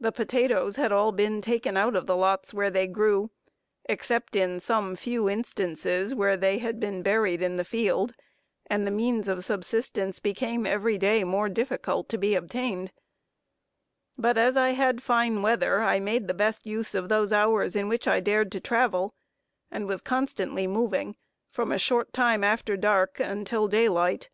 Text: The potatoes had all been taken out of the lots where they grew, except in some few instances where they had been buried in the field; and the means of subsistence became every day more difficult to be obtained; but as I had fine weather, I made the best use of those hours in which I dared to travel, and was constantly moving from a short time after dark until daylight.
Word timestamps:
The 0.00 0.10
potatoes 0.10 0.74
had 0.74 0.90
all 0.90 1.12
been 1.12 1.40
taken 1.40 1.76
out 1.76 1.94
of 1.94 2.08
the 2.08 2.16
lots 2.16 2.52
where 2.52 2.70
they 2.70 2.88
grew, 2.88 3.30
except 3.84 4.34
in 4.34 4.58
some 4.58 4.96
few 4.96 5.30
instances 5.30 6.12
where 6.12 6.36
they 6.36 6.58
had 6.58 6.80
been 6.80 7.04
buried 7.04 7.40
in 7.40 7.56
the 7.56 7.64
field; 7.64 8.14
and 8.66 8.84
the 8.84 8.90
means 8.90 9.28
of 9.28 9.44
subsistence 9.44 10.18
became 10.18 10.66
every 10.66 10.98
day 10.98 11.22
more 11.22 11.48
difficult 11.48 12.08
to 12.08 12.18
be 12.18 12.34
obtained; 12.34 12.90
but 14.18 14.36
as 14.36 14.56
I 14.56 14.70
had 14.70 15.00
fine 15.04 15.40
weather, 15.40 15.82
I 15.84 16.00
made 16.00 16.26
the 16.26 16.34
best 16.34 16.66
use 16.66 16.92
of 16.96 17.08
those 17.08 17.32
hours 17.32 17.76
in 17.76 17.88
which 17.88 18.08
I 18.08 18.18
dared 18.18 18.50
to 18.50 18.60
travel, 18.60 19.14
and 19.70 19.86
was 19.86 20.00
constantly 20.00 20.66
moving 20.66 21.14
from 21.48 21.70
a 21.70 21.78
short 21.78 22.12
time 22.12 22.42
after 22.42 22.76
dark 22.76 23.20
until 23.20 23.68
daylight. 23.68 24.30